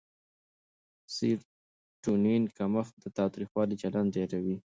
[0.03, 0.03] د
[1.15, 4.55] سېرټونین کمښت د تاوتریخوالي چلند ډېروي.